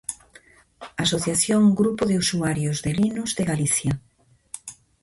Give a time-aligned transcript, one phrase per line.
[1.05, 4.01] Asociación Grupo de Usuarios de Linux de Galicia.